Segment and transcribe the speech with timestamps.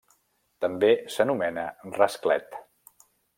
[0.63, 1.67] També s'anomena
[1.99, 2.59] rasclet.